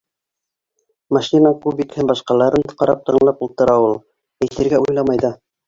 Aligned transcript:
Машина, 1.17 1.51
кубик 1.65 1.93
һәм 1.99 2.09
башҡаларын 2.13 2.75
ҡарап 2.81 3.05
тыңлап 3.11 3.47
ултыра 3.49 3.79
ул, 3.87 3.97
әйтергә 4.49 4.85
уйламай 4.89 5.25
ҙа. 5.29 5.35